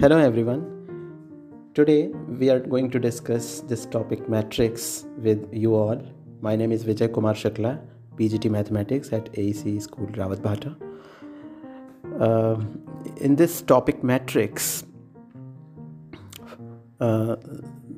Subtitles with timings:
[0.00, 0.60] Hello everyone.
[1.74, 2.06] Today
[2.40, 6.00] we are going to discuss this topic matrix with you all.
[6.40, 7.80] My name is Vijay Kumar Shukla,
[8.14, 10.76] PGT Mathematics at AEC School Rawat Bhata.
[12.20, 12.62] Uh,
[13.16, 14.84] in this topic matrix,
[17.00, 17.34] uh,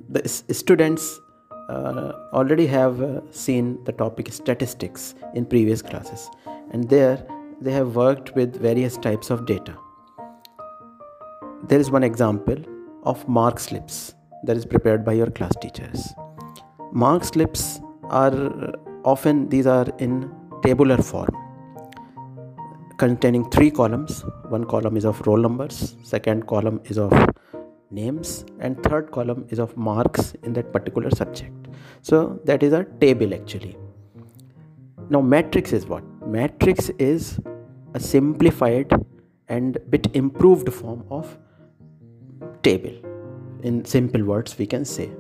[0.09, 1.21] the students
[1.69, 6.31] uh, already have uh, seen the topic statistics in previous classes
[6.73, 7.23] and there
[7.61, 9.77] they have worked with various types of data
[11.69, 12.57] there is one example
[13.05, 14.15] of mark slips
[14.45, 16.15] that is prepared by your class teachers.
[16.93, 18.73] Mark slips are uh,
[19.05, 20.31] often these are in
[20.63, 21.29] tabular form
[22.99, 24.25] containing three columns.
[24.49, 27.13] One column is of roll numbers second column is of
[27.91, 31.69] names and third column is of marks in that particular subject.
[32.03, 33.77] So that is a table actually.
[35.09, 36.05] Now matrix is what?
[36.27, 37.39] Matrix is
[37.95, 38.93] a simplified
[39.49, 41.37] and bit improved form of
[42.63, 42.93] table.
[43.63, 45.11] In simple words we can say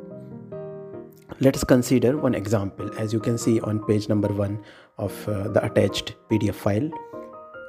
[1.41, 2.91] let us consider one example.
[2.99, 4.63] As you can see on page number 1
[4.99, 6.91] of uh, the attached pdf file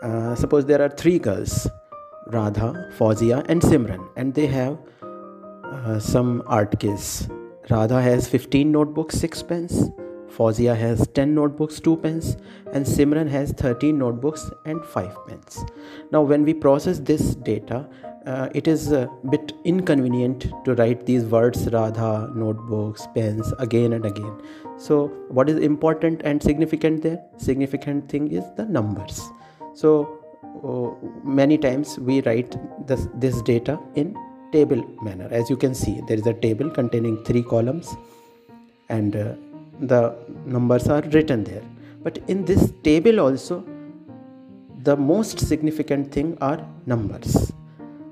[0.04, 1.68] uh, suppose there are three girls
[2.28, 4.78] radha fawzia and simran and they have
[5.72, 7.28] uh, some art case.
[7.70, 9.90] Radha has 15 notebooks 6 pens.
[10.36, 12.38] Fawzia has 10 notebooks, 2 pens,
[12.72, 15.64] and Simran has 13 notebooks and 5 pens.
[16.12, 17.88] Now, when we process this data,
[18.26, 24.06] uh, it is a bit inconvenient to write these words Radha, notebooks, pens again and
[24.06, 24.42] again.
[24.78, 27.20] So, what is important and significant there?
[27.38, 29.22] Significant thing is the numbers.
[29.74, 30.20] So,
[30.64, 32.56] uh, many times we write
[32.88, 34.16] this, this data in
[34.52, 35.28] table manner.
[35.32, 37.96] As you can see, there is a table containing three columns
[38.90, 39.34] and uh,
[39.80, 41.64] the numbers are written there
[42.04, 43.64] but in this table also
[44.90, 47.52] the most significant thing are numbers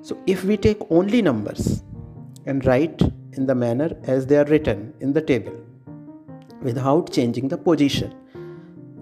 [0.09, 1.83] so if we take only numbers
[2.45, 3.01] and write
[3.33, 5.57] in the manner as they are written in the table
[6.67, 8.13] without changing the position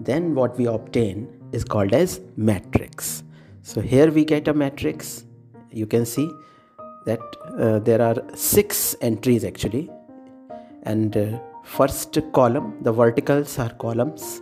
[0.08, 3.22] then what we obtain is called as matrix.
[3.62, 5.24] So here we get a matrix.
[5.70, 6.30] You can see
[7.06, 7.20] that
[7.58, 9.90] uh, there are six entries actually.
[10.84, 14.40] And uh, first column the verticals are columns.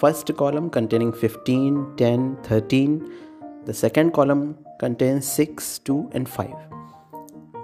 [0.00, 3.12] First column containing 15 10 13
[3.66, 6.74] the second column contains 6 2 and 5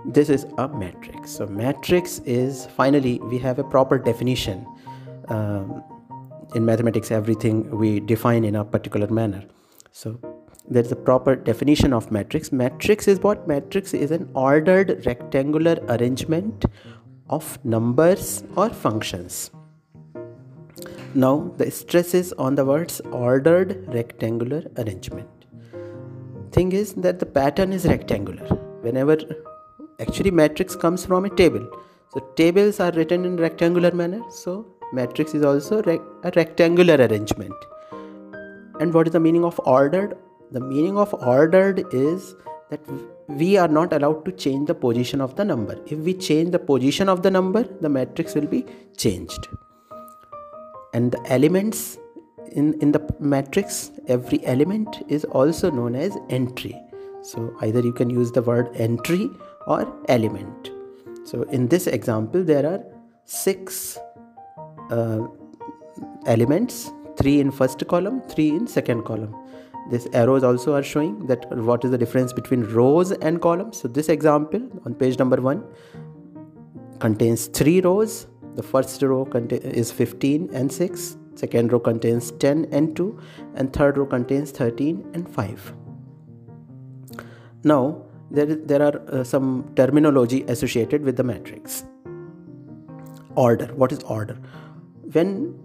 [0.05, 1.31] this is a matrix.
[1.31, 4.67] So matrix is finally we have a proper definition
[5.29, 5.85] um,
[6.55, 9.45] in mathematics everything we define in a particular manner.
[9.93, 10.19] So
[10.69, 12.53] there's a proper definition of matrix.
[12.53, 13.47] Matrix is what?
[13.47, 16.65] Matrix is an ordered rectangular arrangement
[17.29, 19.51] of numbers or functions.
[21.15, 25.40] Now the stress is on the words ordered rectangular arrangement.
[26.53, 28.45] Thing is that the pattern is rectangular.
[28.83, 29.17] Whenever
[30.01, 31.65] actually matrix comes from a table.
[32.13, 34.23] So tables are written in rectangular manner.
[34.31, 37.55] So matrix is also rec- a rectangular arrangement.
[38.81, 40.17] And what is the meaning of ordered?
[40.51, 42.35] The meaning of ordered is
[42.71, 42.81] that
[43.29, 45.79] we are not allowed to change the position of the number.
[45.87, 48.67] If we change the position of the number, the matrix will be
[48.97, 49.47] changed.
[50.95, 51.99] And the elements
[52.53, 56.77] in, in the matrix, every element is also known as entry.
[57.23, 59.31] So either you can use the word entry
[59.67, 60.71] or element.
[61.25, 62.81] So in this example, there are
[63.25, 63.99] six
[64.91, 65.21] uh,
[66.27, 69.35] elements, three in first column, three in second column
[69.89, 73.89] this arrows also are showing that what is the difference between rows and columns so
[73.89, 75.65] this example on page number 1
[77.01, 82.97] contains three rows the first row is 15 and 6 second row contains 10 and
[82.97, 83.19] 2
[83.55, 85.75] and third row contains 13 and 5
[87.63, 91.85] now there, there are uh, some terminology associated with the matrix.
[93.35, 93.67] Order.
[93.75, 94.39] What is order?
[95.13, 95.59] When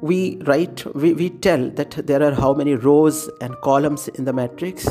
[0.00, 4.32] we write we, we tell that there are how many rows and columns in the
[4.32, 4.86] matrix.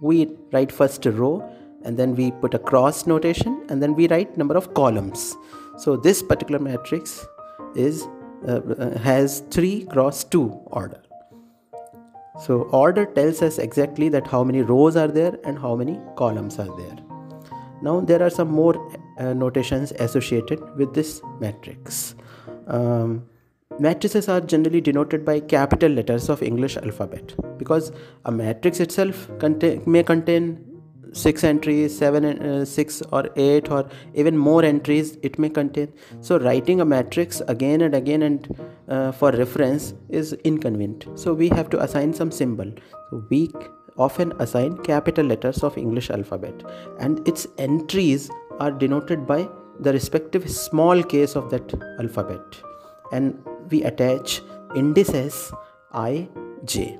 [0.00, 1.48] We write first row
[1.84, 5.36] and then we put a cross notation and then we write number of columns.
[5.76, 7.24] So this particular matrix
[7.74, 8.06] is
[8.46, 11.00] uh, has 3 cross 2 order.
[12.40, 16.58] So order tells us exactly that how many rows are there and how many columns
[16.58, 16.96] are there.
[17.82, 18.76] Now there are some more
[19.18, 22.14] uh, notations associated with this matrix.
[22.68, 23.26] Um,
[23.78, 27.92] matrices are generally denoted by capital letters of english alphabet because
[28.24, 29.28] a matrix itself
[29.86, 30.67] may contain
[31.12, 35.92] six entries seven uh, six or eight or even more entries it may contain.
[36.20, 41.06] So writing a matrix again and again and uh, for reference is inconvenient.
[41.14, 42.72] So we have to assign some symbol.
[43.10, 43.50] So we
[43.96, 46.62] often assign capital letters of English alphabet
[47.00, 48.30] and its entries
[48.60, 49.48] are denoted by
[49.80, 52.40] the respective small case of that alphabet.
[53.12, 53.38] And
[53.70, 54.42] we attach
[54.76, 55.52] indices
[55.92, 56.28] i
[56.64, 56.98] j.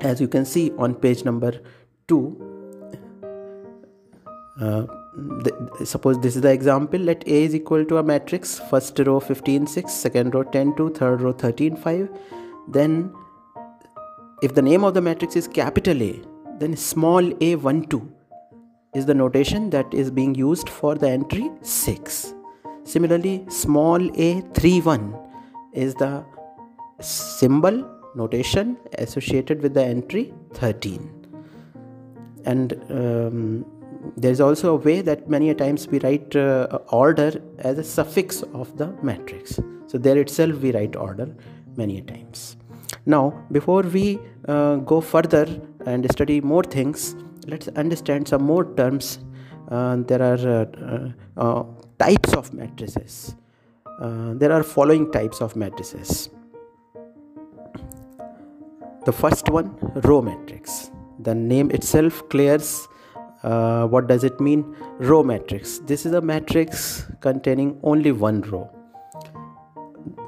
[0.00, 1.60] As you can see on page number
[2.08, 2.48] 2
[4.60, 4.86] uh,
[5.84, 9.66] suppose this is the example let a is equal to a matrix first row 15
[9.66, 12.08] 6 second row 10 2 third row 13 5
[12.68, 13.12] then
[14.42, 16.12] if the name of the matrix is capital a
[16.60, 18.00] then small a 1 2
[18.94, 22.34] is the notation that is being used for the entry 6
[22.84, 25.14] similarly small a 3 1
[25.84, 26.12] is the
[27.00, 27.78] symbol
[28.14, 28.76] notation
[29.06, 31.17] associated with the entry 13
[32.44, 33.66] and um,
[34.16, 37.84] there is also a way that many a times we write uh, order as a
[37.84, 39.58] suffix of the matrix.
[39.86, 41.34] So there itself we write order
[41.76, 42.56] many a times.
[43.06, 45.46] Now before we uh, go further
[45.86, 47.14] and study more things
[47.48, 49.18] let's understand some more terms.
[49.70, 51.64] Uh, there are uh, uh, uh,
[51.98, 53.34] types of matrices.
[54.40, 56.30] There are following types of matrices.
[59.04, 62.88] The first one row matrix the name itself clears
[63.42, 64.74] uh, what does it mean?
[64.98, 65.78] Row matrix.
[65.78, 68.68] This is a matrix containing only one row.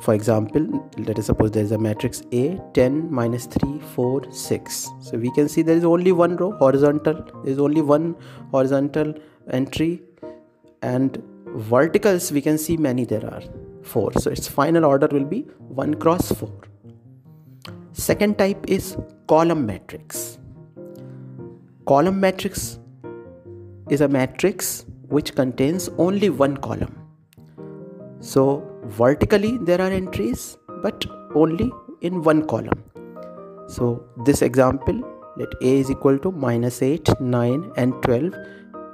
[0.00, 4.88] For example let us suppose there is a matrix a 10 minus 3 4 6
[5.00, 7.14] so we can see there is only one row horizontal.
[7.42, 8.16] There is only one
[8.50, 9.14] horizontal
[9.50, 10.02] entry.
[10.82, 13.42] And verticals we can see many there are.
[13.82, 14.12] Four.
[14.12, 16.50] So its final order will be 1 cross 4
[17.92, 18.96] second type is
[19.26, 20.39] column matrix
[21.90, 22.78] column matrix
[23.94, 24.84] is a matrix
[25.14, 26.92] which contains only one column.
[28.20, 28.42] So
[28.98, 31.04] vertically there are entries but
[31.34, 31.69] only
[32.00, 32.84] in one column.
[33.66, 35.00] So this example
[35.37, 38.34] let a is equal to minus 8, 9 and 12.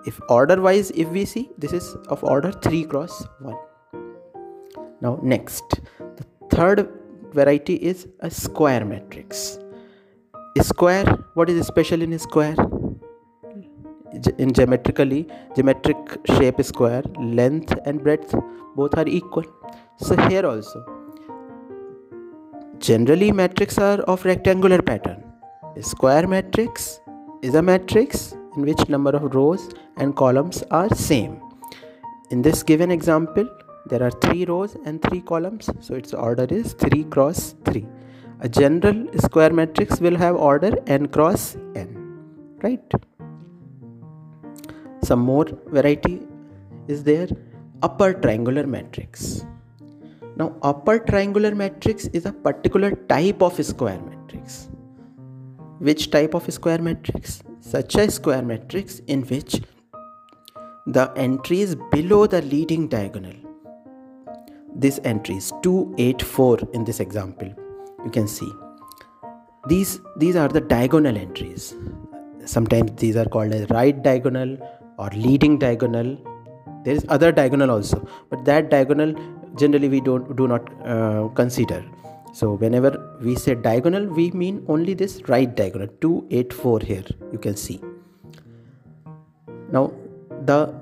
[0.06, 3.54] If order wise if we see this is of order 3 cross 1.
[5.02, 6.24] Now next the
[6.56, 6.88] third
[7.34, 9.58] variety is a square matrix.
[10.58, 11.04] A square
[11.34, 12.56] what is special in a square?
[14.38, 15.96] In geometrically geometric
[16.36, 17.02] shape square
[17.40, 18.34] length and breadth
[18.74, 19.44] both are equal.
[19.98, 20.84] So here also
[22.78, 25.22] generally matrices are of rectangular pattern.
[25.76, 27.00] A square matrix
[27.42, 31.40] is a matrix in which number of rows and columns are same.
[32.30, 33.48] In this given example
[33.86, 35.70] there are three rows and three columns.
[35.80, 37.86] So its order is 3 cross 3
[38.40, 41.88] a general square matrix will have order n cross n
[42.62, 43.15] right
[45.06, 46.20] some more variety
[46.88, 47.28] is there.
[47.82, 49.44] Upper triangular matrix.
[50.36, 54.68] Now upper triangular matrix is a particular type of square matrix.
[55.78, 57.42] Which type of square matrix?
[57.60, 59.60] Such a square matrix in which
[60.86, 63.34] the entry is below the leading diagonal.
[64.74, 67.52] This entry is 284 in this example.
[68.04, 68.50] You can see.
[69.68, 71.74] These these are the diagonal entries.
[72.44, 74.56] Sometimes these are called as right diagonal
[74.98, 76.16] or leading diagonal.
[76.84, 79.14] There is other diagonal also but that diagonal
[79.56, 81.84] generally we don't do not uh, consider.
[82.32, 87.56] So whenever we say diagonal we mean only this right diagonal 284 here you can
[87.56, 87.80] see.
[89.70, 89.92] Now
[90.44, 90.74] the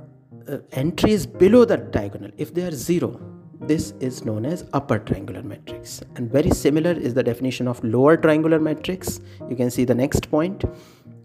[0.48, 2.30] uh, entry is below the diagonal.
[2.36, 3.20] If they are zero
[3.60, 6.02] this is known as upper triangular matrix.
[6.16, 9.20] And very similar is the definition of lower triangular matrix.
[9.48, 10.64] You can see the next point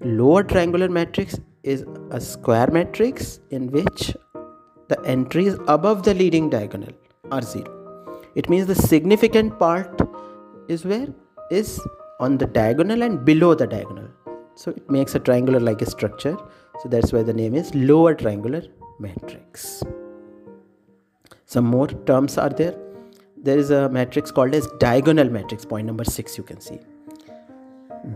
[0.01, 4.15] lower triangular matrix is a square matrix in which
[4.87, 6.93] the entries above the leading diagonal
[7.31, 7.75] are zero.
[8.35, 10.01] It means the significant part
[10.67, 11.07] is where?
[11.51, 11.81] Is
[12.19, 14.09] on the diagonal and below the diagonal.
[14.55, 16.37] So it makes a triangular like a structure.
[16.81, 18.63] So that's why the name is lower triangular
[18.99, 19.83] matrix.
[21.45, 22.75] Some more terms are there.
[23.37, 26.79] There is a matrix called as diagonal matrix point number 6 you can see.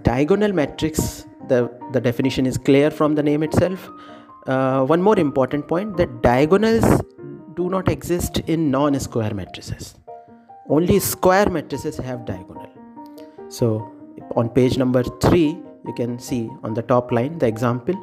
[0.04, 3.90] Diagonal matrix the, the definition is clear from the name itself.
[4.46, 7.02] Uh, one more important point that diagonals
[7.56, 9.96] do not exist in non square matrices.
[10.70, 12.70] Only square matrices have diagonal.
[13.50, 13.92] So,
[14.36, 17.96] on page number 3, you can see on the top line the example.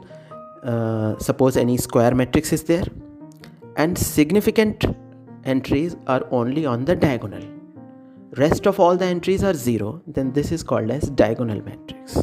[0.62, 2.84] Uh, suppose any square matrix is there,
[3.76, 4.84] and significant
[5.44, 7.42] entries are only on the diagonal.
[8.36, 12.22] Rest of all the entries are zero, then this is called as diagonal matrix.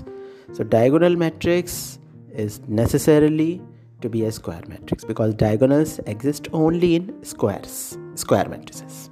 [0.53, 1.99] So diagonal matrix
[2.33, 3.61] is necessarily
[4.01, 9.09] to be a square matrix because diagonals exist only in squares, square matrices.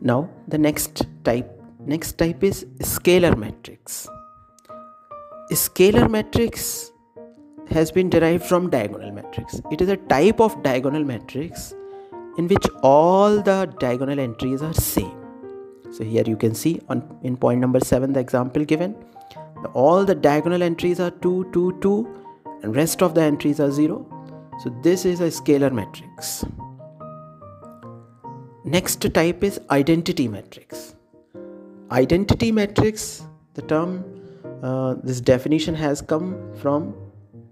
[0.00, 1.50] Now the next type
[1.86, 4.08] next type is scalar matrix.
[5.52, 6.92] scalar matrix
[7.68, 9.60] has been derived from diagonal matrix.
[9.70, 11.74] It is a type of diagonal matrix
[12.38, 15.16] in which all the diagonal entries are same.
[15.90, 18.94] So here you can see on in point number 7 the example given
[19.68, 22.16] all the diagonal entries are 2 2 2
[22.62, 24.06] and rest of the entries are 0
[24.62, 26.44] so this is a scalar matrix.
[28.62, 30.94] Next type is identity matrix.
[31.90, 33.22] Identity matrix
[33.54, 34.04] the term
[34.62, 36.26] uh, this definition has come
[36.60, 36.94] from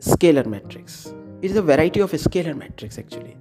[0.01, 1.15] scalar matrix.
[1.41, 3.39] It is a variety of a scalar matrix actually.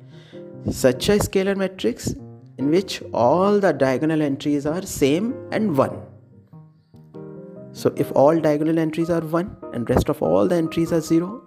[0.72, 2.16] Such a scalar matrix
[2.58, 6.02] in which all the diagonal entries are same and 1
[7.78, 11.44] so if all diagonal entries are 1 and rest of all the entries are 0,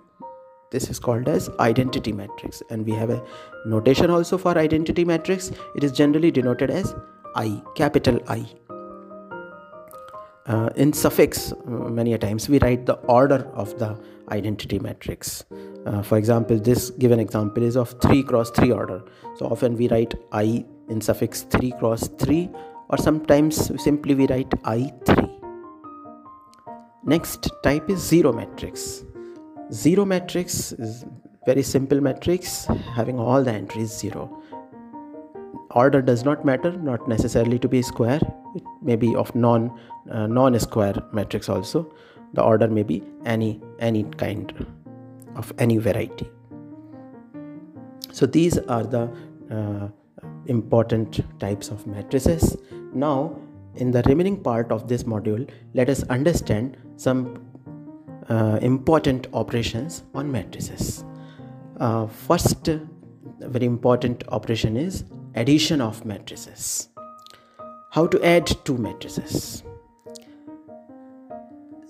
[0.71, 3.21] this is called as identity matrix and we have a
[3.67, 5.51] notation also for identity matrix.
[5.75, 6.95] It is generally denoted as
[7.35, 8.47] I, capital I.
[10.47, 13.99] Uh, in suffix, uh, many a times we write the order of the
[14.31, 15.45] identity matrix.
[15.85, 19.03] Uh, for example, this given example is of 3 cross 3 order.
[19.37, 22.49] So often we write I in suffix 3 cross 3
[22.89, 25.40] or sometimes simply we write I3
[27.05, 29.05] next type is zero matrix.
[29.73, 31.05] Zero matrix is
[31.47, 34.37] very simple matrix having all the entries zero.
[35.71, 38.21] Order does not matter not necessarily to be square.
[38.57, 39.79] It may be of non
[40.11, 41.93] uh, non square matrix also.
[42.35, 44.67] The order may be any any kind
[45.37, 46.29] of any variety.
[48.13, 49.11] So these are the
[49.51, 49.89] uh,
[50.47, 52.57] important types of matrices.
[52.93, 53.37] Now
[53.77, 57.43] in the remaining part of this module, let us understand some
[58.29, 61.05] uh, important operations on matrices.
[61.79, 62.69] Uh, first,
[63.41, 66.89] very important operation is addition of matrices.
[67.91, 69.63] How to add two matrices?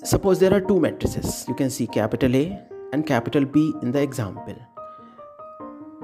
[0.02, 1.44] Suppose there are two matrices.
[1.46, 2.58] You can see capital A
[2.92, 4.56] and capital B in the example.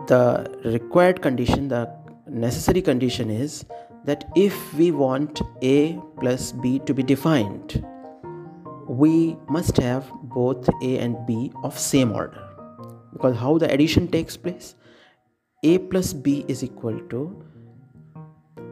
[0.06, 1.90] The required condition, the
[2.28, 3.64] necessary condition is
[4.06, 7.84] that if we want a plus b to be defined,
[8.88, 12.42] we must have both a and b of same order.
[13.12, 14.74] Because how the addition takes place?
[15.64, 17.20] a plus b is equal to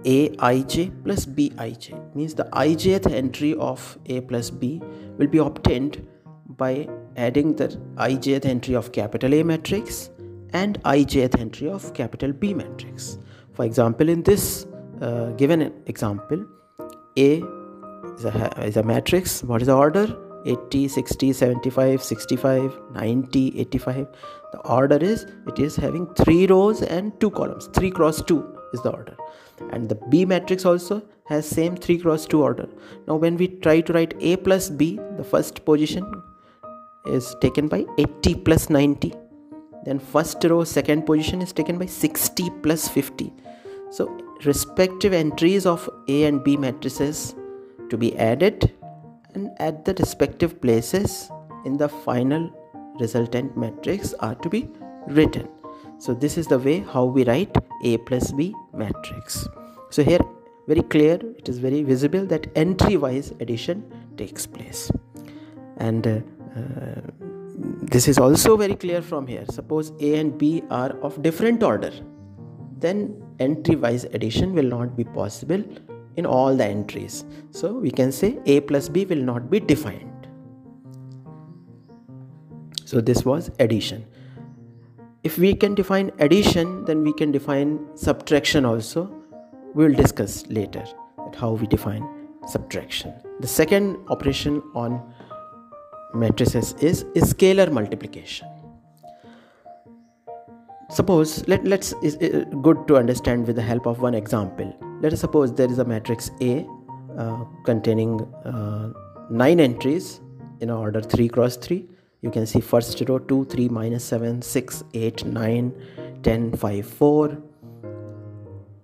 [0.04, 1.78] aij plus bij
[2.14, 4.80] means the ijth entry of a plus b
[5.18, 5.96] will be obtained
[6.58, 6.86] by
[7.16, 7.68] adding the
[8.08, 10.10] ijth entry of capital A matrix
[10.52, 13.18] and ijth entry of capital B matrix.
[13.54, 14.66] For example, in this
[15.00, 16.44] uh, given an example
[17.16, 17.42] a
[18.18, 19.42] is a, is a matrix.
[19.42, 20.16] What is the order?
[20.46, 24.06] 80 60 75 65 90 85
[24.52, 27.68] the order is it is having three rows and two columns.
[27.68, 29.16] 3 cross 2 is the order.
[29.70, 32.68] And the b matrix also has same 3 cross 2 order.
[33.08, 36.04] Now when we try to write a plus b the first position
[37.06, 39.12] is taken by 80 plus 90
[39.84, 43.32] then first row second position is taken by 60 plus 50
[43.90, 44.06] so
[44.44, 47.34] respective entries of A and B matrices
[47.90, 48.72] to be added
[49.34, 51.30] and at the respective places
[51.64, 52.50] in the final
[53.00, 54.68] resultant matrix are to be
[55.08, 55.48] written.
[55.98, 59.48] So this is the way how we write A plus B matrix.
[59.90, 60.20] So here
[60.66, 63.84] very clear it is very visible that entry wise addition
[64.16, 64.90] takes place
[65.78, 66.20] and uh,
[66.56, 67.00] uh,
[67.82, 71.92] this is also very clear from here suppose a and b are of different order
[72.78, 73.00] then
[73.40, 75.62] entry wise addition will not be possible
[76.16, 77.24] in all the entries.
[77.50, 80.28] So we can say a plus b will not be defined.
[82.84, 84.06] So this was addition.
[85.22, 89.10] If we can define addition, then we can define subtraction also.
[89.74, 90.84] We will discuss later
[91.36, 92.06] how we define
[92.46, 93.14] subtraction.
[93.40, 95.02] The second operation on
[96.14, 98.46] matrices is scalar multiplication
[100.94, 102.16] suppose let, let's is
[102.62, 104.68] good to understand with the help of one example.
[105.00, 106.66] Let us suppose there is a matrix a
[107.18, 108.92] uh, containing uh,
[109.30, 110.20] nine entries
[110.60, 111.84] in order 3 cross 3
[112.22, 115.72] you can see first row 2 3 minus 7 6 8 9
[116.22, 117.38] 10 5 4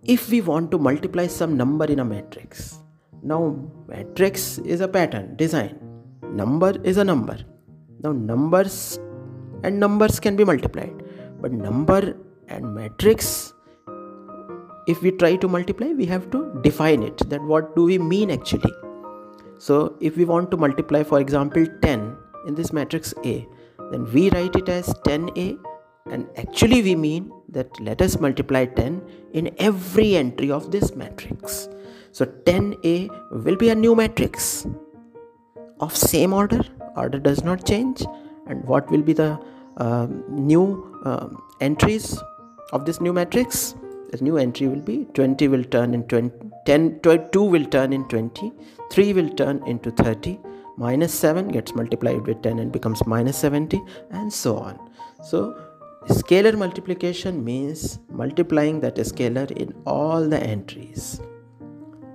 [0.05, 2.81] if we want to multiply some number in a matrix
[3.23, 5.79] now matrix is a pattern design.
[6.23, 7.39] Number is a number.
[8.03, 8.99] Now numbers
[9.63, 11.00] and numbers can be multiplied
[11.41, 12.17] but number
[12.49, 13.55] and matrix
[14.87, 18.31] if we try to multiply we have to define it that what do we mean
[18.31, 18.73] actually.
[19.59, 22.17] So if we want to multiply for example 10
[22.47, 23.47] in this matrix a
[23.91, 25.59] then we write it as 10a
[26.11, 31.69] and actually we mean that let us multiply 10 in every entry of this matrix.
[32.13, 34.67] So 10a will be a new matrix
[35.81, 36.63] of same order
[36.97, 38.03] order does not change
[38.47, 39.39] and what will be the
[40.29, 41.29] new uh,
[41.61, 42.19] entries
[42.73, 43.75] of this new matrix.
[44.11, 48.07] The new entry will be 20 will turn in 20 10 2 will turn in
[48.09, 48.53] 20
[48.91, 50.39] 3 will turn into 30
[50.77, 54.79] minus 7 gets multiplied with 10 and becomes minus 70 and so on.
[55.23, 55.57] So
[56.09, 61.21] scalar multiplication means multiplying that scalar in all the entries.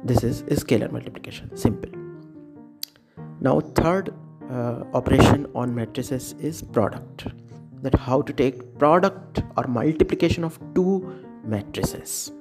[0.03, 1.55] This is scalar multiplication.
[1.55, 1.91] Simple.
[3.39, 4.13] Now third
[4.51, 7.27] uh, operation on matrices is product
[7.85, 10.91] that how to take product or multiplication of two
[11.55, 12.31] matrices.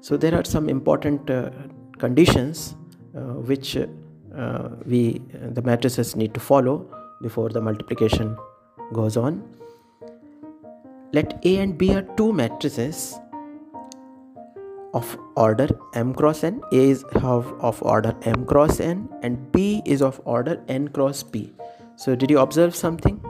[0.00, 1.50] So there are some important uh,
[1.98, 2.76] conditions
[3.16, 5.20] uh, which uh, we
[5.58, 6.74] the matrices need to follow
[7.22, 8.36] before the multiplication
[8.92, 9.42] goes on.
[11.12, 13.18] Let a and b are two matrices
[14.94, 16.60] of order m cross n.
[16.72, 21.22] A is of, of order m cross n and b is of order n cross
[21.22, 21.52] p.
[21.96, 23.20] So did you observe something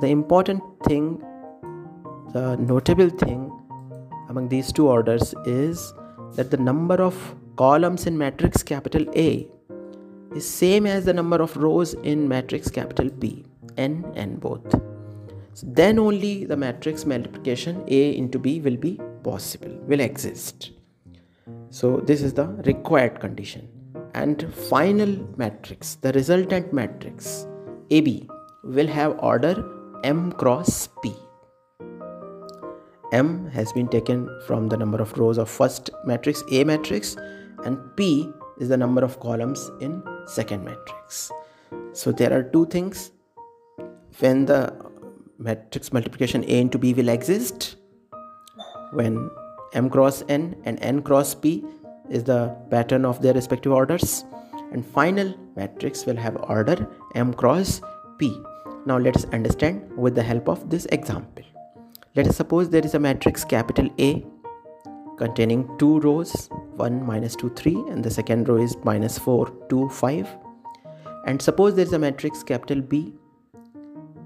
[0.00, 1.22] the important thing
[2.32, 3.50] the notable thing
[4.28, 5.94] among these two orders is
[6.34, 9.48] that the number of columns in matrix capital A
[10.34, 13.44] is same as the number of rows in matrix capital B
[13.76, 14.70] n and both.
[15.54, 20.72] So then only the matrix multiplication A into B will be possible will exist.
[21.70, 23.68] So this is the required condition.
[24.14, 27.46] And final matrix the resultant matrix
[27.90, 28.28] AB
[28.64, 29.54] will have order
[30.04, 31.14] m cross p.
[33.12, 37.16] M has been taken from the number of rows of first matrix a matrix
[37.64, 41.30] and p is the number of columns in second matrix.
[41.92, 43.12] So there are two things.
[44.18, 44.74] When the
[45.38, 47.76] matrix multiplication a into b will exist
[48.92, 49.30] when
[49.74, 51.64] m cross n and n cross p
[52.08, 54.24] is the pattern of their respective orders
[54.72, 57.80] and final matrix will have order m cross
[58.18, 58.32] p
[58.86, 61.44] now let us understand with the help of this example.
[62.14, 64.24] Let us suppose there is a matrix capital A
[65.18, 69.88] containing two rows 1 minus 2 3 and the second row is minus 4 2
[69.88, 70.28] 5
[71.26, 73.12] and suppose there is a matrix capital B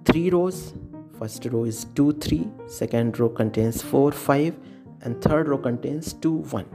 [0.05, 0.75] three rows.
[1.19, 4.57] First row is 2 3 second row contains 4 5
[5.03, 6.67] and third row contains 2 1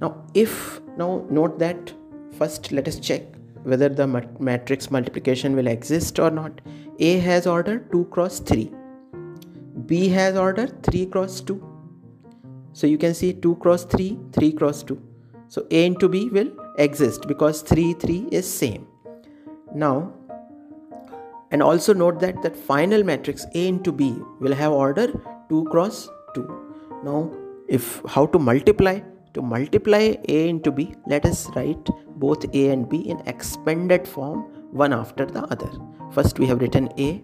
[0.00, 1.92] now if now note that
[2.38, 3.22] first let us check
[3.62, 4.06] whether the
[4.48, 6.60] matrix multiplication will exist or not
[7.00, 8.70] a has order 2 cross 3
[9.86, 11.54] B has order 3 cross 2.
[12.72, 15.00] So you can see 2 cross 3, 3 cross 2.
[15.48, 18.86] So A into B will exist because 3, 3 is same.
[19.74, 20.12] Now,
[21.50, 25.08] and also note that that final matrix A into B will have order
[25.48, 27.00] 2 cross 2.
[27.04, 27.32] Now,
[27.68, 29.00] if how to multiply?
[29.34, 34.44] To multiply A into B, let us write both A and B in expanded form
[34.72, 35.70] one after the other.
[36.12, 37.22] First we have written A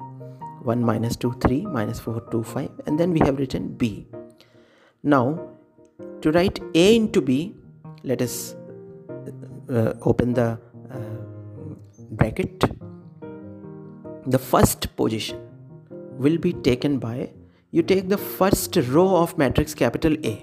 [0.67, 3.91] 1 minus 2 3 minus 4 2 5 and then we have written b
[5.15, 5.25] now
[6.23, 7.37] to write a into b
[8.11, 8.37] let us
[9.77, 10.49] uh, open the
[10.97, 11.19] uh,
[12.21, 12.67] bracket
[14.35, 15.41] the first position
[16.25, 17.17] will be taken by
[17.77, 20.37] you take the first row of matrix capital A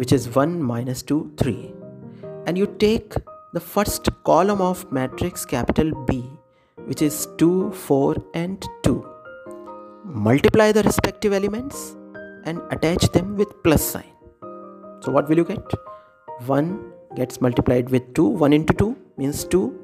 [0.00, 1.72] which is 1 minus 2 3
[2.46, 3.14] and you take
[3.56, 6.22] the first column of matrix capital B
[6.86, 8.94] which is 2 4 and 2
[10.28, 11.96] multiply the respective elements
[12.44, 14.12] and attach them with plus sign.
[15.00, 15.72] So what will you get?
[16.46, 18.24] 1 gets multiplied with 2.
[18.24, 19.78] 1 into 2 means 2.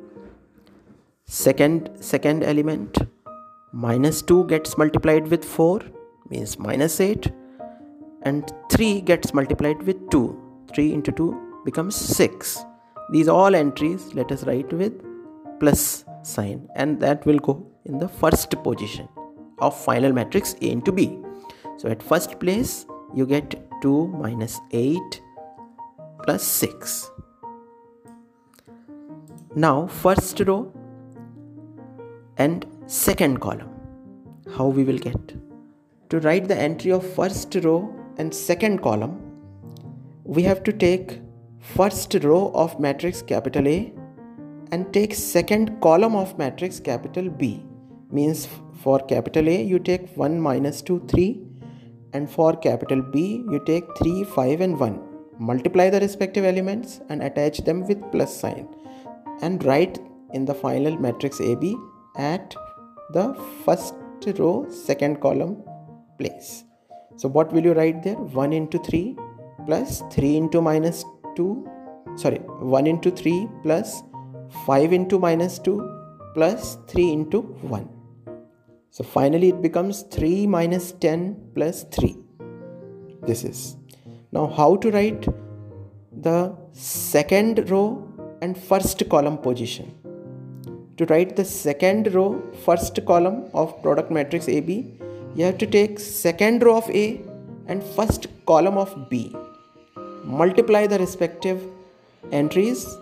[1.27, 2.99] Second, second element
[3.73, 5.81] minus 2 gets multiplied with 4
[6.29, 7.31] means minus 8
[8.23, 10.25] and 3 gets multiplied with 2
[10.75, 12.65] 3 into 2 becomes 6
[13.13, 14.93] these all entries let us write with
[15.61, 19.09] plus sign and that will go in the first position
[19.59, 21.19] of final matrix A into B.
[21.77, 25.23] So at first place you get 2 minus 8
[26.25, 27.11] plus 6.
[29.55, 30.73] Now first row
[32.37, 33.71] and second column.
[34.57, 35.35] How we will get?
[36.11, 39.21] To write the entry of first row and second column,
[40.25, 41.21] we have to take
[41.77, 43.93] first row of matrix capital A
[44.73, 47.63] and take second column of matrix capital B.
[48.11, 48.49] Means
[48.83, 51.41] for capital A you take 1 minus 2 3
[52.13, 55.01] and for capital B you take 3 5 and 1
[55.39, 58.67] multiply the respective elements and attach them with plus sign
[59.43, 59.99] and write
[60.35, 61.77] in the final matrix AB
[62.17, 62.55] at
[63.15, 63.27] the
[63.65, 63.95] first
[64.39, 65.63] row second column
[66.19, 66.65] place.
[67.17, 68.17] So what will you write there?
[68.17, 69.17] 1 into 3
[69.67, 71.05] plus 3 into minus
[71.41, 71.49] 2
[72.23, 72.41] sorry
[72.81, 73.91] 1 into 3 plus
[74.67, 75.79] 5 into minus 2
[76.35, 77.41] plus 3 into
[77.77, 77.89] 1.
[78.97, 82.17] So finally it becomes 3 minus 10 plus 3.
[83.29, 83.77] This is.
[84.33, 85.27] Now how to write
[86.27, 86.39] the
[86.73, 87.87] second row
[88.43, 89.87] and first column position?
[90.99, 94.73] To write the second row, first column of product matrix AB,
[95.37, 97.23] you have to take second row of A
[97.69, 99.35] and first column of B.
[100.25, 101.63] Multiply the respective
[102.33, 102.97] entries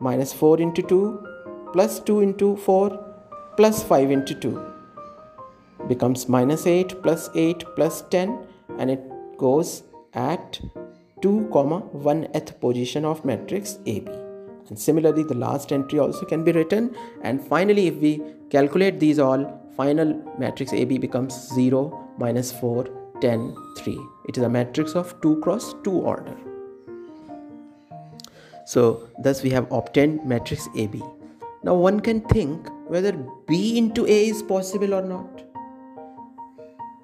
[0.00, 1.26] minus 4 into 2
[1.72, 2.90] plus 2 into 4
[3.56, 4.72] plus 5 into 2
[5.88, 8.46] becomes minus 8 plus 8 plus 10
[8.78, 9.02] and it
[9.38, 9.84] goes
[10.14, 10.60] at
[11.22, 14.08] 2 comma 1th position of matrix AB
[14.68, 16.94] and similarly the last entry also can be written.
[17.22, 22.88] And finally if we calculate these all final matrix AB becomes 0 minus 4
[23.20, 26.36] 10 3 it is a matrix of 2 cross 2 order
[28.64, 31.02] so thus we have obtained matrix AB.
[31.62, 33.12] Now one can think whether
[33.46, 35.42] B into A is possible or not.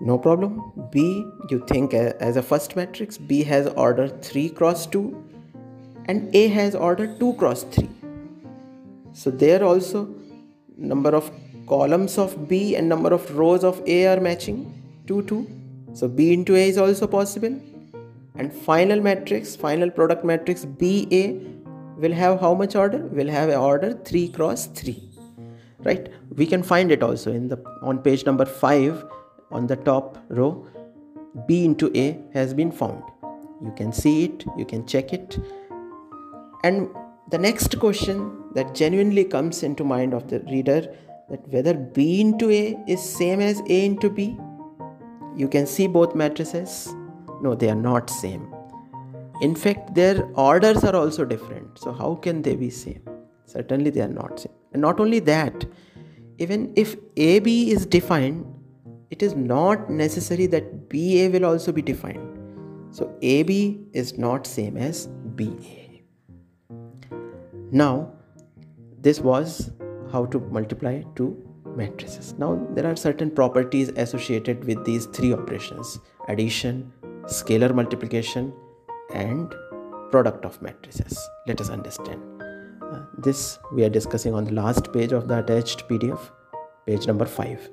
[0.00, 0.72] No problem.
[0.90, 5.24] B you think as a first matrix B has order 3 cross 2
[6.06, 7.88] and A has order 2 cross 3.
[9.12, 10.08] So there also
[10.76, 11.30] number of
[11.66, 14.72] columns of B and number of rows of A are matching
[15.06, 15.46] 2 2.
[15.92, 17.60] So B into A is also possible
[18.36, 21.40] and final matrix final product matrix ba
[21.96, 22.98] will have how much order?
[22.98, 25.10] Will have an order 3 cross 3
[25.84, 26.08] right?
[26.36, 29.04] We can find it also in the on page number 5
[29.50, 30.66] on the top row.
[31.46, 33.02] B into a has been found.
[33.62, 35.38] You can see it you can check it.
[36.64, 36.88] And
[37.30, 40.80] the next question that genuinely comes into mind of the reader
[41.28, 44.36] that whether b into a is same as a into b
[45.36, 46.92] you can see both matrices
[47.42, 48.54] no they are not same.
[49.40, 51.78] In fact their orders are also different.
[51.78, 53.02] So how can they be same?
[53.46, 54.52] Certainly they are not same.
[54.72, 55.64] And not only that
[56.38, 58.46] even if ab is defined
[59.10, 62.26] it is not necessary that ba will also be defined.
[62.90, 63.50] So ab
[63.92, 65.52] is not same as ba
[67.72, 68.12] now
[69.00, 69.70] this was
[70.10, 71.36] how to multiply two
[71.76, 72.34] matrices.
[72.36, 76.00] Now there are certain properties associated with these three operations.
[76.28, 76.92] Addition
[77.24, 78.52] scalar multiplication
[79.14, 79.54] and
[80.10, 81.18] product of matrices.
[81.46, 82.20] Let us understand.
[82.82, 86.18] Uh, this we are discussing on the last page of the attached pdf
[86.86, 87.70] page number 5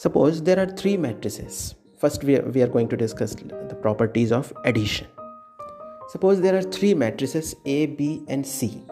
[0.00, 1.74] suppose there are three matrices.
[1.98, 5.06] First we are, we are going to discuss the properties of addition.
[6.08, 8.82] Suppose there are three matrices a b and c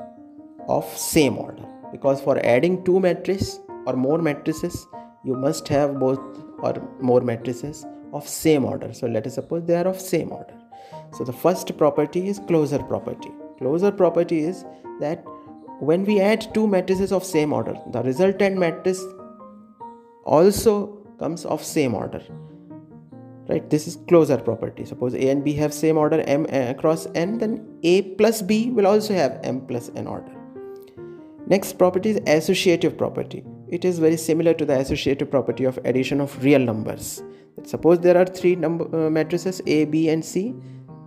[0.68, 1.64] of same order.
[1.92, 4.86] Because for adding two matrices or more matrices
[5.24, 6.20] you must have both
[6.58, 10.54] or more matrices of same order so let us suppose they are of same order
[11.16, 13.30] so the first property is closure property.
[13.58, 14.64] Closure property is
[15.00, 15.24] that
[15.80, 19.02] when we add two matrices of same order, the resultant matrix
[20.24, 22.22] also comes of same order.
[23.48, 23.68] Right?
[23.70, 24.84] This is closure property.
[24.84, 28.86] Suppose A and B have same order m across n, then A plus B will
[28.86, 30.32] also have m plus n order.
[31.46, 33.42] Next property is associative property.
[33.70, 37.22] It is very similar to the associative property of addition of real numbers.
[37.64, 40.54] Suppose there are three number uh, matrices A, B, and C.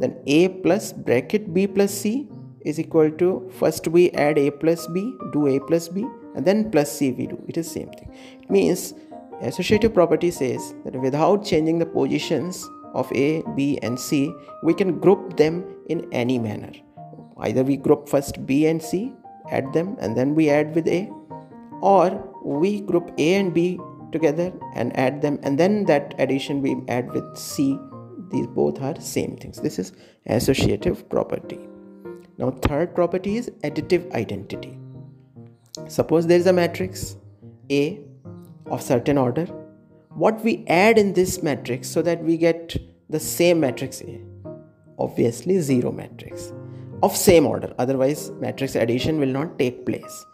[0.01, 2.27] Then a plus bracket b plus c
[2.61, 6.71] is equal to first we add a plus b do a plus b and then
[6.71, 7.39] plus c we do.
[7.47, 8.11] It is same thing.
[8.41, 8.95] It means
[9.41, 14.99] associative property says that without changing the positions of a b and c we can
[14.99, 16.71] group them in any manner.
[17.37, 19.13] Either we group first b and c
[19.51, 21.07] add them and then we add with a
[21.81, 23.79] or we group a and b
[24.11, 27.77] together and add them and then that addition we add with c
[28.31, 29.59] these both are same things.
[29.59, 29.91] This is
[30.25, 31.59] associative property.
[32.37, 34.77] Now third property is additive identity.
[35.87, 37.17] Suppose there is a matrix
[37.69, 37.99] a
[38.67, 39.45] of certain order.
[40.15, 42.77] What we add in this matrix so that we get
[43.09, 44.19] the same matrix a?
[44.97, 46.53] Obviously zero matrix
[47.03, 47.73] of same order.
[47.77, 50.25] Otherwise matrix addition will not take place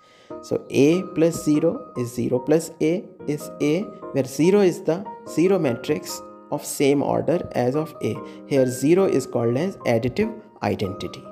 [0.42, 3.82] so a plus 0 is 0 plus a is a
[4.14, 6.22] where 0 is the zero matrix
[6.52, 8.16] of same order as of A.
[8.48, 11.24] Here 0 is called as additive identity.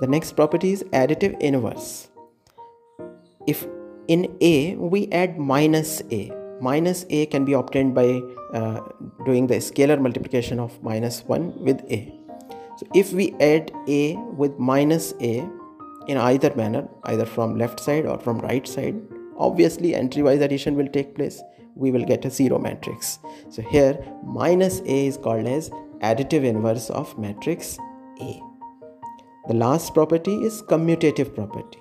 [0.00, 2.08] The next property is additive inverse.
[3.46, 3.66] If
[4.06, 8.20] in A we add minus A, minus A can be obtained by
[8.54, 8.80] uh,
[9.24, 12.14] doing the scalar multiplication of minus 1 with A.
[12.78, 15.48] So if we add A with minus A
[16.08, 19.00] in either manner, either from left side or from right side,
[19.36, 21.42] obviously entry wise addition will take place
[21.74, 23.20] we will get a zero matrix.
[23.50, 27.78] So here minus A is called as additive inverse of matrix
[28.20, 28.42] A.
[29.46, 31.78] The last property is commutative property.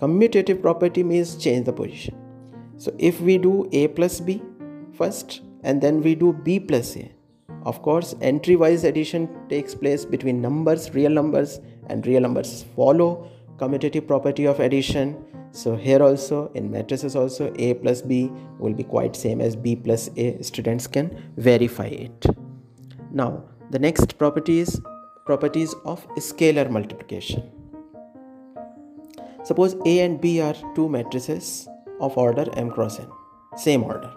[0.00, 2.16] commutative property means change the position
[2.76, 4.40] so if we do a plus b
[4.98, 7.06] first and then we do b plus a
[7.70, 13.30] of course entry wise addition takes place between numbers real numbers and real numbers follow.
[13.56, 15.16] Commutative property of addition.
[15.50, 19.74] So here also in matrices also a plus b will be quite same as b
[19.74, 20.40] plus a.
[20.42, 22.26] Students can verify it.
[23.10, 24.80] Now the next property is
[25.24, 27.42] properties of scalar multiplication.
[29.44, 31.68] Suppose a and b are two matrices
[32.00, 33.08] of order m cross n
[33.56, 34.12] same order.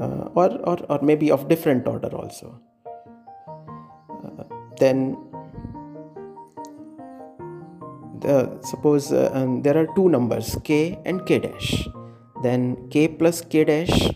[0.00, 2.60] Uh, or, or or maybe of different order also.
[4.24, 4.44] Uh,
[4.78, 5.16] then
[8.24, 11.88] uh, suppose uh, um, there are two numbers k and k dash.
[12.42, 14.10] Then k plus k dash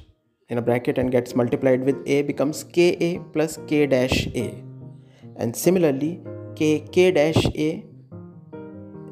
[0.49, 4.63] in a bracket and gets multiplied with a becomes ka plus k dash a.
[5.37, 6.21] And similarly
[6.55, 7.85] k k dash a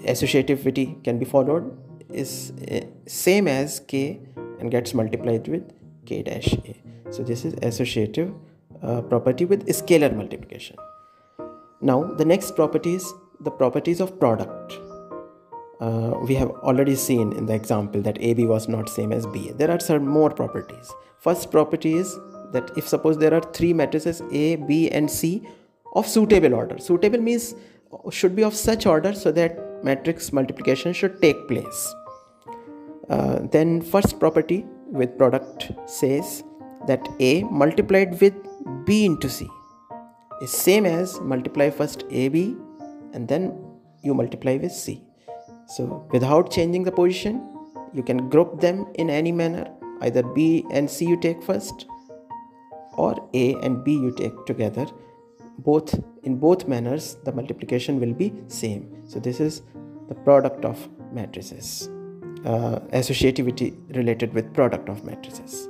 [0.04, 1.76] associativity can be followed
[2.10, 4.20] is uh, same as k
[4.60, 5.64] and gets multiplied with
[6.04, 6.74] k dash a.
[7.10, 8.32] So this is associative
[8.82, 10.76] uh, property with scalar multiplication.
[11.80, 14.78] Now the next property is the properties of product
[15.80, 19.52] uh, we have already seen in the example that AB was not same as BA.
[19.54, 20.90] There are some more properties.
[21.18, 22.18] First property is
[22.52, 25.46] that if suppose there are three matrices A, B and C
[25.94, 26.78] of suitable order.
[26.78, 27.54] Suitable means
[28.10, 31.94] should be of such order so that matrix multiplication should take place.
[33.08, 36.42] Uh, then first property with product says
[36.86, 38.34] that A multiplied with
[38.86, 39.48] B into C
[40.42, 42.56] is same as multiply first AB
[43.12, 43.54] and then
[44.02, 45.02] you multiply with C.
[45.68, 47.42] So without changing the position,
[47.92, 49.66] you can group them in any manner.
[50.00, 51.86] Either B and C you take first
[52.96, 54.86] or A and B you take together.
[55.58, 59.02] Both in both manners the multiplication will be same.
[59.06, 59.62] So this is
[60.08, 61.88] the product of matrices.
[62.44, 65.68] Uh, associativity related with product of matrices.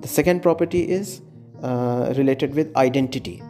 [0.00, 1.22] The second property is
[1.62, 3.42] uh, related with identity.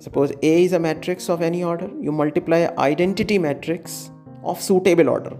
[0.00, 4.10] Suppose A is a matrix of any order, you multiply identity matrix
[4.42, 5.36] of suitable order.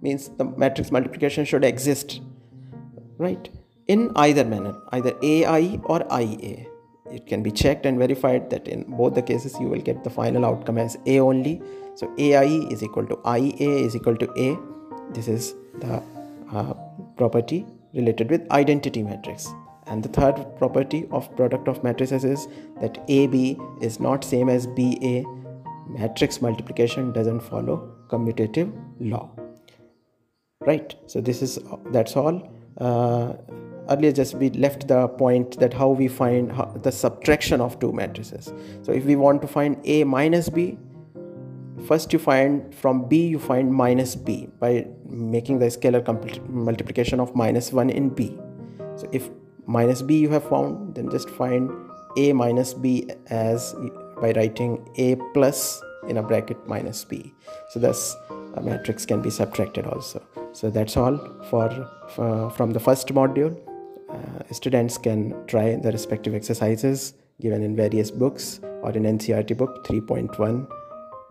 [0.00, 2.20] Means the matrix multiplication should exist
[3.18, 3.48] right?
[3.94, 6.66] In either manner either ai or ia
[7.16, 10.10] it can be checked and verified that in both the cases you will get the
[10.10, 11.60] final outcome as a only.
[11.94, 12.44] So ai
[12.74, 14.58] is equal to ia is equal to a.
[15.16, 16.02] This is the
[16.52, 16.72] uh,
[17.16, 19.52] property related with identity matrix
[19.86, 22.48] and the third property of product of matrices is
[22.80, 23.34] that ab
[23.80, 25.24] is not same as ba
[25.88, 29.30] matrix multiplication doesn't follow commutative law.
[30.60, 30.94] Right?
[31.06, 31.58] So this is
[31.90, 32.48] that's all.
[32.78, 33.34] Uh,
[33.90, 37.92] earlier just we left the point that how we find how, the subtraction of two
[37.92, 38.52] matrices.
[38.82, 40.78] So if we want to find a minus b
[41.86, 46.02] first you find from b you find minus b by making the scalar
[46.48, 48.38] multiplication of minus 1 in b.
[48.96, 49.30] So if
[49.66, 51.70] minus b you have found then just find
[52.16, 53.74] a minus b as
[54.20, 57.32] by writing a plus in a bracket minus b.
[57.70, 58.16] So thus
[58.54, 60.22] a matrix can be subtracted also.
[60.52, 61.16] So that's all
[61.50, 61.68] for,
[62.10, 63.56] for from the first module.
[64.10, 69.86] Uh, students can try the respective exercises given in various books or in ncert book
[69.86, 70.70] 3.1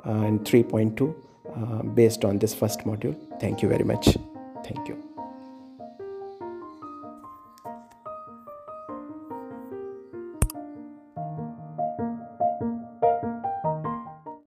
[0.05, 1.15] uh, and 3.2
[1.55, 3.15] uh, based on this first module.
[3.39, 4.17] Thank you very much.
[4.63, 5.10] Thank you